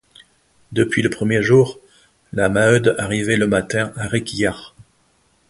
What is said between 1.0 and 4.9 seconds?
le premier jour, la Maheude arrivait le matin à Réquillart.